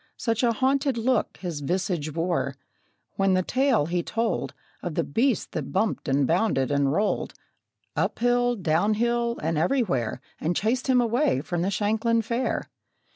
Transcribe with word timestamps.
Such 0.17 0.41
a 0.41 0.51
haunted 0.53 0.97
look 0.97 1.37
his 1.41 1.59
visage 1.59 2.11
wore, 2.11 2.55
When 3.17 3.35
the 3.35 3.43
tale 3.43 3.85
he 3.85 4.01
told 4.01 4.55
Of 4.81 4.95
the 4.95 5.03
beast 5.03 5.51
that 5.51 5.71
bumped 5.71 6.07
and 6.07 6.25
bounded 6.25 6.71
and 6.71 6.91
rolled, 6.91 7.35
Up 7.95 8.17
hill, 8.17 8.55
down 8.55 8.95
hill, 8.95 9.37
and 9.43 9.59
everywhere, 9.59 10.19
And 10.39 10.55
chased 10.55 10.87
him 10.87 11.01
away 11.01 11.41
from 11.41 11.61
the 11.61 11.69
Shanklin 11.69 12.23
Fair! 12.23 12.67